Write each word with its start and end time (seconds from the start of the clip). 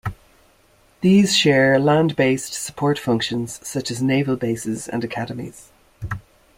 These 1.01 1.35
share 1.35 1.77
land-based 1.77 2.53
support 2.55 2.97
functions, 2.97 3.59
such 3.61 3.91
as 3.91 4.01
naval 4.01 4.35
bases 4.35 4.87
and 4.87 5.03
academies. 5.03 5.71